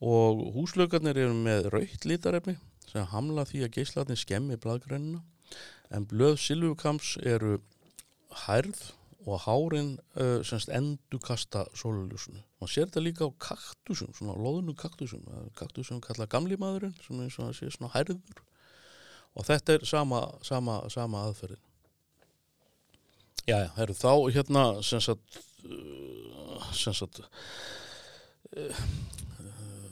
og 0.00 0.42
húslaugarnir 0.56 1.16
eru 1.16 1.34
með 1.34 1.70
raukt 1.72 2.04
lítarefni 2.04 2.56
sem 2.86 3.06
hamla 3.10 3.46
því 3.48 3.64
að 3.66 3.72
geyslarnir 3.78 4.20
skemmi 4.20 4.58
bladgrænina 4.60 5.22
en 5.94 6.06
blöð 6.10 6.36
silvukams 6.42 7.16
eru 7.22 7.58
hærð 8.46 8.92
og 9.26 9.40
hárin 9.42 9.96
uh, 10.20 10.42
semst 10.46 10.70
endukasta 10.70 11.64
sóluljusinu. 11.74 12.38
Man 12.60 12.70
sér 12.70 12.86
þetta 12.86 13.02
líka 13.02 13.26
á 13.26 13.30
kaktusum, 13.42 14.12
svona 14.14 14.36
loðinu 14.38 14.76
kaktusum, 14.78 15.24
kaktusum 15.58 15.98
kalla 16.04 16.28
gamli 16.30 16.58
maðurinn 16.60 16.94
sem 17.02 17.18
er 17.24 17.32
svona, 17.34 17.54
sé, 17.56 17.70
svona 17.74 17.90
hærður 17.96 18.44
og 19.36 19.48
þetta 19.48 19.76
er 19.76 19.88
sama, 19.88 20.22
sama, 20.46 20.78
sama 20.92 21.24
aðferðin. 21.26 21.62
Já, 23.46 23.58
já, 23.62 23.70
eru 23.82 23.94
þá 23.94 24.12
hérna 24.34 24.64
sem 24.86 25.02
sagt, 25.02 25.40
uh, 25.66 26.70
sem 26.74 26.94
sagt, 26.94 27.20
uh, 28.54 28.86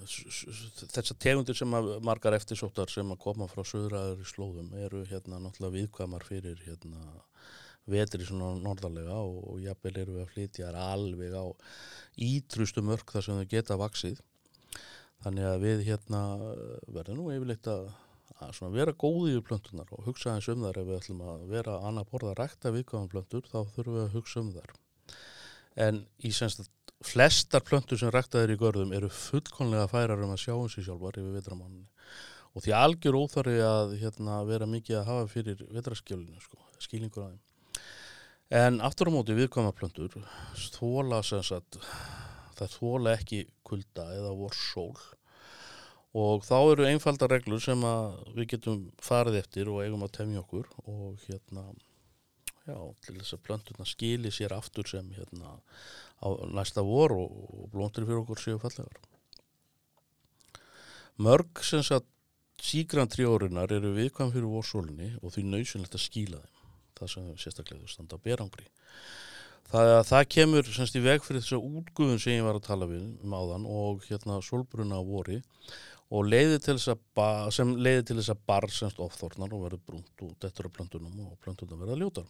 þessar 0.05 1.19
tegundir 1.21 1.57
sem 1.59 1.77
að 1.77 1.91
margar 2.05 2.37
eftirsóttar 2.37 2.91
sem 2.93 3.11
að 3.13 3.23
koma 3.25 3.49
frá 3.51 3.63
söðraður 3.67 4.23
í 4.25 4.29
slóðum 4.29 4.75
eru 4.85 5.05
hérna 5.11 5.41
náttúrulega 5.43 5.79
viðkvæmar 5.79 6.27
fyrir 6.29 6.61
hérna 6.67 7.01
vetri 7.91 8.25
svona 8.25 8.55
norðarlega 8.65 9.17
og, 9.17 9.41
og 9.53 9.59
jafnvel 9.65 9.97
eru 10.01 10.15
við 10.17 10.23
að 10.23 10.31
flytja 10.33 10.71
alveg 10.87 11.35
á 11.37 11.45
ítrustu 12.17 12.85
mörg 12.85 13.11
þar 13.13 13.27
sem 13.27 13.41
þau 13.41 13.51
geta 13.51 13.81
vaksið 13.81 14.23
þannig 15.25 15.49
að 15.49 15.65
við 15.65 15.85
hérna 15.89 16.23
verðum 16.93 17.21
nú 17.21 17.29
yfirleitt 17.35 17.69
að, 17.71 17.91
að 18.45 18.79
vera 18.79 18.97
góðið 18.97 19.39
í 19.39 19.45
plöntunar 19.49 19.93
og 19.97 20.09
hugsa 20.09 20.35
eins 20.35 20.49
um 20.53 20.65
þar 20.65 20.81
ef 20.81 20.89
við 20.89 21.01
ætlum 21.01 21.27
að 21.29 21.45
vera 21.53 21.77
annað 21.89 22.11
borða 22.13 22.39
rækta 22.41 22.73
viðkvæmum 22.75 23.13
plöntur 23.13 23.49
þá 23.51 23.59
þurfum 23.77 23.99
við 23.99 24.07
að 24.07 24.17
hugsa 24.19 24.41
um 24.43 24.53
þar 24.57 24.75
en 25.85 26.05
í 26.25 26.33
senst 26.33 26.65
að 26.65 26.73
flestar 27.05 27.65
plöntur 27.65 28.01
sem 28.01 28.13
ræktaðir 28.13 28.55
í 28.55 28.61
görðum 28.61 28.95
eru 28.97 29.11
fullkonlega 29.13 29.89
færar 29.93 30.23
um 30.25 30.33
að 30.35 30.45
sjá 30.47 30.55
um 30.57 30.69
sig 30.73 30.87
sjálfar 30.87 31.19
yfir 31.21 31.37
vetramáninni 31.37 31.89
og 32.55 32.65
því 32.65 32.77
algjör 32.79 33.19
óþarfi 33.19 33.57
að 33.67 33.97
hérna, 34.01 34.39
vera 34.49 34.69
mikið 34.71 35.01
að 35.01 35.09
hafa 35.11 35.27
fyrir 35.33 35.65
vetraskjölinu 35.75 36.41
sko, 36.43 36.61
skýlingur 36.83 37.27
aðeim 37.27 37.43
en 38.55 38.81
aftur 38.85 39.11
á 39.11 39.15
móti 39.17 39.37
viðkvæma 39.37 39.75
plöntur 39.77 40.15
þóla 40.77 41.21
sem 41.27 41.43
sagt 41.45 41.81
það 42.55 42.77
þóla 42.79 43.17
ekki 43.19 43.45
kulda 43.67 44.07
eða 44.15 44.35
vor 44.39 44.55
sól 44.57 44.95
og 46.15 46.45
þá 46.47 46.57
eru 46.61 46.87
einfalda 46.87 47.29
reglur 47.31 47.63
sem 47.63 47.81
við 48.37 48.53
getum 48.55 48.85
farið 49.03 49.41
eftir 49.41 49.71
og 49.73 49.83
eigum 49.83 50.05
að 50.07 50.15
temja 50.21 50.45
okkur 50.45 50.71
og 50.87 51.19
hérna 51.27 51.67
já, 52.68 52.78
til 53.04 53.18
þess 53.18 53.37
að 53.37 53.44
plöntuna 53.49 53.87
skili 53.88 54.33
sér 54.35 54.54
aftur 54.56 54.88
sem 54.88 55.11
hérna 55.16 55.59
á 56.25 56.28
næsta 56.54 56.85
vor 56.85 57.12
og, 57.16 57.35
og 57.52 57.68
blóndir 57.73 58.06
fyrir 58.06 58.23
okkur 58.23 58.40
séu 58.40 58.61
fallegar. 58.62 59.00
Mörg 61.21 61.62
sem 61.62 61.83
sagt 61.87 62.09
sígrann 62.64 63.11
trjórunar 63.11 63.73
eru 63.75 63.92
viðkvæm 63.94 64.33
fyrir 64.35 64.50
vorsólinni 64.50 65.12
og 65.21 65.35
því 65.35 65.44
nöysunlegt 65.50 65.94
að 65.94 66.06
skíla 66.06 66.40
þeim. 66.40 66.50
Það 66.94 67.11
sem 67.12 67.30
sérstaklega 67.42 67.90
standa 67.90 68.18
á 68.18 68.25
berangri. 68.25 68.66
Það, 69.71 69.90
það 70.09 70.28
kemur 70.35 70.68
semst 70.76 70.97
í 70.99 71.02
veg 71.02 71.25
fyrir 71.25 71.42
þess 71.42 71.56
að 71.56 71.66
útguðun 71.80 72.21
sem 72.23 72.37
ég 72.37 72.47
var 72.47 72.59
að 72.59 72.66
tala 72.68 72.88
við 72.90 73.04
um 73.25 73.35
áðan 73.35 73.66
og 73.71 74.04
hérna 74.09 74.38
solbruna 74.44 75.00
á 75.00 75.02
vori 75.02 75.40
og 76.14 76.28
leiði 76.28 76.61
til 76.62 76.76
þess 76.76 76.92
að 76.94 77.50
sem 77.56 77.73
leiði 77.78 78.04
til 78.11 78.18
þess 78.21 78.35
að 78.35 78.44
bar 78.50 78.68
semst 78.71 79.00
ofþornar 79.02 79.54
og 79.56 79.64
verður 79.66 79.85
brúnt 79.88 80.25
og 80.26 80.35
dettur 80.42 80.68
af 80.68 80.75
plöntunum 80.76 81.23
og 81.26 81.38
plöntunum 81.42 81.80
verða 81.80 81.99
ljótar. 82.02 82.28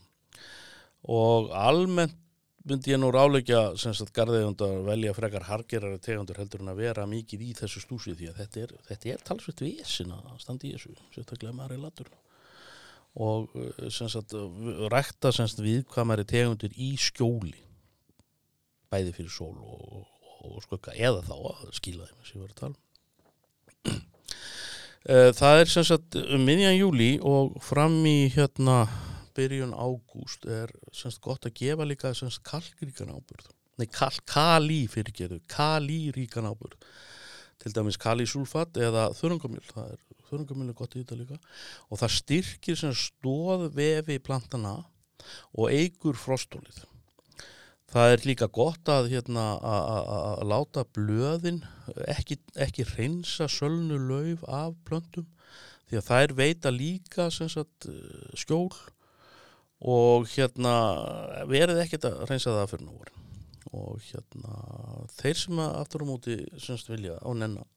Og 1.11 1.51
almennt 1.53 2.17
myndi 2.65 2.95
ég 2.95 2.97
nú 2.97 3.11
ráleikja 3.13 3.75
semst 3.77 4.01
að 4.01 4.13
garðeigund 4.17 4.61
að 4.65 4.77
velja 4.87 5.13
frekar 5.13 5.43
hargerari 5.45 5.99
tegundur 6.01 6.39
heldur 6.41 6.63
en 6.63 6.71
að 6.71 6.79
vera 6.81 7.05
mikið 7.09 7.43
í 7.45 7.51
þessu 7.59 7.83
stúsi 7.83 8.15
því 8.17 8.31
að 8.31 8.39
þetta 8.41 8.63
er, 8.63 8.73
þetta 8.87 9.11
er 9.13 9.25
talsveit 9.27 9.61
vísin 9.61 10.13
að 10.15 10.31
standa 10.41 10.65
í 10.65 10.71
þessu, 10.73 10.95
sérstaklega 11.13 11.53
maður 11.53 11.75
er 11.75 11.83
latur 11.83 12.09
og 13.21 13.53
eh, 13.61 13.85
semst 13.93 14.33
að 14.33 14.89
rækta 14.91 15.31
semst 15.35 15.61
viðkvamari 15.61 16.25
tegundur 16.27 16.73
í 16.73 16.95
skjóli 16.99 17.53
bæði 18.89 19.13
fyrir 19.13 19.33
sól 19.37 19.55
og, 19.61 20.09
og 20.41 20.57
skukka 20.65 20.97
eða 20.97 21.21
þá 21.27 21.35
að 21.37 21.71
skýla 21.77 22.09
þeim 22.09 22.25
sem 22.25 22.39
ég 22.39 22.47
var 22.47 22.55
að 22.55 22.61
tala 22.63 23.93
um. 23.93 24.03
það 25.37 25.61
er 25.61 25.75
semst 25.77 25.99
að 25.99 26.33
um 26.33 26.49
miðjan 26.49 26.79
júli 26.79 27.11
og 27.21 27.59
fram 27.61 28.01
í 28.09 28.23
hérna 28.33 28.87
byrjun 29.35 29.75
ágúst 29.75 30.47
er 30.47 30.71
semst 30.95 31.21
gott 31.23 31.47
að 31.47 31.57
gefa 31.61 31.87
líka 31.87 32.13
semst 32.17 32.43
kalkríkan 32.47 33.13
ábyrð 33.13 33.51
nei, 33.79 33.87
kal, 33.91 34.13
kali 34.29 34.85
fyrirgerðu 34.91 35.41
kalíríkan 35.51 36.49
ábyrð 36.49 36.79
til 37.61 37.71
dæmis 37.75 37.97
kalísulfat 37.99 38.77
eða 38.83 39.09
þörungamjöl 39.15 39.67
það 39.71 39.93
er 39.93 40.05
þörungamjöl 40.29 40.71
er 40.71 40.77
gott 40.77 40.95
í 40.95 41.03
þetta 41.03 41.19
líka. 41.19 41.37
Og 41.89 42.01
það 42.01 42.17
styrkir 42.17 42.79
semst 42.79 43.11
stóð 43.11 43.69
vefi 43.75 44.19
plantana 44.23 44.75
og 45.55 45.71
eigur 45.73 46.17
frostólið. 46.19 46.83
Það 47.95 48.11
er 48.11 48.25
líka 48.27 48.47
gott 48.51 48.89
að, 48.91 49.11
hérna, 49.13 49.45
að, 49.61 50.41
láta 50.49 50.83
blöðin 50.97 51.61
ekki, 52.11 52.39
ekki 52.59 52.87
reynsa 52.95 53.47
sölnu 53.51 53.99
lauf 54.09 54.43
af 54.49 54.73
plöntum. 54.87 55.29
Því 55.85 55.99
að 56.01 56.07
þær 56.09 56.33
veita 56.39 56.71
líka 56.73 57.29
sagt, 57.31 57.87
skjól 58.33 58.73
og 59.85 60.25
hérna 60.33 60.73
verið 61.49 61.83
ekkert 61.83 62.09
að 62.09 62.25
reynsa 62.29 62.55
það 62.55 62.71
fyrir 62.73 62.87
núvorin 62.87 63.23
og 63.75 64.01
hérna 64.07 64.59
þeir 65.17 65.39
sem 65.39 65.61
aftur 65.65 66.05
á 66.05 66.09
móti 66.09 66.37
semst 66.61 66.89
vilja 66.89 67.17
á 67.21 67.29
nennan 67.37 67.67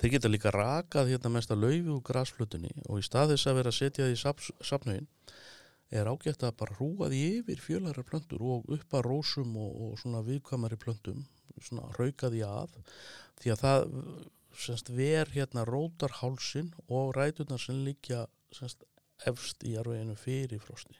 þeir 0.00 0.14
geta 0.16 0.30
líka 0.30 0.52
rakað 0.54 1.12
hérna 1.12 1.32
mest 1.36 1.52
að 1.52 1.66
laufi 1.66 1.92
úr 1.94 2.04
græsflutunni 2.06 2.72
og 2.88 3.00
í 3.00 3.06
stað 3.06 3.34
þess 3.34 3.50
að 3.50 3.58
vera 3.60 3.72
að 3.72 3.78
setja 3.80 4.08
því 4.08 4.20
sapnauðin 4.70 5.10
er 5.94 6.10
ágætt 6.10 6.42
að 6.42 6.56
bara 6.58 6.76
hrúa 6.78 7.10
því 7.12 7.20
yfir 7.40 7.60
fjölara 7.62 8.06
plöntur 8.06 8.42
og 8.42 8.70
upp 8.74 8.96
að 8.96 9.06
rósum 9.06 9.52
og, 9.60 9.74
og 9.84 9.98
svona 10.00 10.24
viðkvæmari 10.26 10.80
plöntum 10.80 11.26
svona 11.60 11.90
rauka 11.98 12.30
því 12.32 12.42
að 12.48 12.78
því 13.42 13.52
að 13.54 13.62
það 13.62 13.86
semst, 14.64 14.90
ver 14.90 15.30
hérna 15.34 15.64
rótar 15.68 16.18
hálsin 16.20 16.72
og 16.88 17.14
rætunar 17.16 17.60
sem 17.62 17.84
líkja 17.86 18.24
semst, 18.54 18.84
efst 19.26 19.62
í 19.66 19.76
arveginu 19.78 20.16
fyrir 20.18 20.62
frosti 20.62 20.98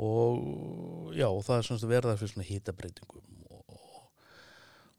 og 0.00 1.14
já, 1.14 1.28
það 1.28 1.56
er 1.56 1.68
semst 1.68 1.88
verðar 1.88 2.18
fyrir 2.20 2.34
svona 2.34 2.48
hýtabreitingum 2.48 3.30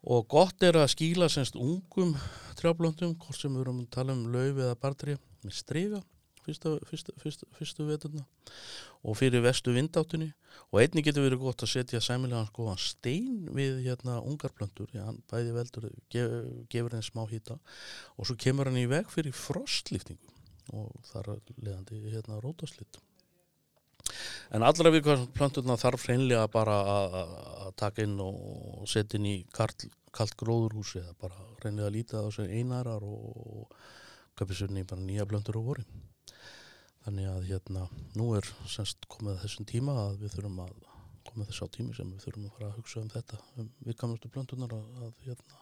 og 0.05 0.27
gott 0.29 0.61
er 0.61 0.77
að 0.77 0.91
skíla 0.93 1.27
semst 1.33 1.55
ungum 1.57 2.13
trjáblöndum, 2.59 3.15
hvort 3.17 3.39
sem 3.39 3.53
við 3.53 3.65
erum 3.65 3.79
að 3.81 3.93
tala 3.95 4.13
um 4.13 4.27
lauf 4.29 4.59
eða 4.59 4.75
barndri 4.77 5.15
með 5.41 5.55
striga 5.57 6.01
fyrsta, 6.45 6.75
fyrsta, 6.89 7.13
fyrsta, 7.21 7.47
fyrstu 7.57 7.85
veturna 7.87 8.23
og 9.05 9.17
fyrir 9.19 9.43
vestu 9.45 9.73
vindáttunni. 9.75 10.31
Og 10.71 10.79
einni 10.81 11.03
getur 11.05 11.25
verið 11.25 11.41
gott 11.43 11.63
að 11.65 11.71
setja 11.73 12.01
sæmilega 12.03 12.45
sko, 12.49 12.69
stein 12.79 13.49
við 13.55 13.81
hérna 13.85 14.19
ungarblöndur, 14.23 14.91
já, 14.95 15.03
hann 15.07 15.19
bæði 15.31 15.55
veldur 15.55 15.89
gef, 16.13 16.37
gefur 16.71 16.95
henni 16.95 17.05
smá 17.09 17.25
hýta 17.29 17.57
og 18.15 18.29
svo 18.29 18.37
kemur 18.39 18.69
hann 18.69 18.79
í 18.81 18.87
veg 18.89 19.09
fyrir 19.11 19.35
frostlýftingu 19.35 20.33
og 20.73 20.93
þar 21.11 21.35
leðandi 21.59 22.01
hérna 22.07 22.39
rótaslitt 22.41 23.01
En 24.53 24.63
allra 24.65 24.91
við 24.93 25.05
hvað 25.07 25.27
planturna 25.33 25.77
þarf 25.81 26.05
hreinlega 26.05 26.47
bara 26.53 26.75
að 26.85 27.71
taka 27.79 28.05
inn 28.05 28.19
og 28.21 28.85
setja 28.89 29.17
inn 29.19 29.29
í 29.31 29.37
kalt 29.55 30.35
gróðurhúsi 30.39 31.01
eða 31.01 31.15
bara 31.21 31.47
hreinlega 31.61 31.89
að 31.89 31.95
líta 31.97 32.25
þessu 32.27 32.45
einarar 32.49 33.05
og 33.07 33.71
sérni 34.53 34.85
bara 34.85 35.01
nýja 35.01 35.25
plantur 35.25 35.57
á 35.57 35.61
vorin. 35.65 36.03
Þannig 37.05 37.29
að 37.29 37.47
hérna 37.49 37.87
nú 38.17 38.31
er 38.37 38.47
semst 38.69 39.05
komið 39.09 39.41
þessum 39.43 39.67
tíma 39.69 39.97
að 40.07 40.23
við 40.23 40.37
þurfum 40.37 40.63
að 40.63 40.73
komið 41.25 41.51
þess 41.51 41.65
á 41.65 41.67
tími 41.75 41.97
sem 41.97 42.09
við 42.13 42.23
þurfum 42.25 42.47
að 42.47 42.55
fara 42.55 42.69
að 42.69 42.79
hugsa 42.79 43.01
um 43.01 43.11
þetta 43.13 43.41
um 43.61 43.69
viðkamastu 43.85 44.31
planturnar 44.33 44.73
að, 44.77 44.87
að 45.05 45.19
hérna 45.25 45.61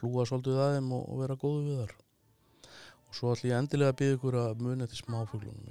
hlúa 0.00 0.24
svolítið 0.28 0.62
aðeim 0.64 0.92
og, 0.96 1.04
og 1.08 1.20
vera 1.22 1.38
góðu 1.40 1.62
við 1.66 1.82
þar. 1.82 1.94
Og 3.12 3.16
svo 3.18 3.32
ætlum 3.34 3.50
ég 3.50 3.58
endilega 3.60 3.92
að 3.92 3.98
byggja 3.98 4.14
ykkur 4.16 4.34
að 4.40 4.60
muni 4.64 4.84
til 4.88 4.98
smáfuglunum 5.02 5.66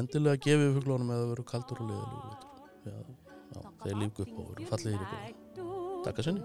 endilega 0.00 0.42
gefið 0.44 0.74
fuglunum 0.76 1.12
eða 1.14 1.30
veru 1.30 1.44
kaldur 1.48 1.78
og 1.80 1.86
liðalíf 1.88 2.20
þeir 3.84 3.96
lífgu 4.02 4.20
upp 4.26 4.34
og 4.42 4.46
veru 4.50 4.62
fallið 4.68 4.92
í 4.92 4.94
ykkur 4.98 5.20
Takk 6.04 6.18
að 6.20 6.26
sinni. 6.26 6.42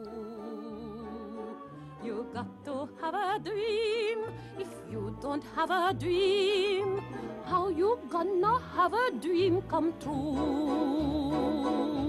You 1.99 2.23
got 2.31 2.47
to 2.63 2.87
have 3.01 3.17
a 3.19 3.35
dream. 3.43 4.31
If 4.57 4.71
you 4.89 5.17
don't 5.21 5.43
have 5.57 5.69
a 5.69 5.91
dream 5.91 7.03
How 7.45 7.67
you 7.67 7.99
gonna 8.09 8.59
have 8.75 8.93
a 8.93 9.11
dream 9.19 9.61
come 9.63 9.91
true 9.99 12.08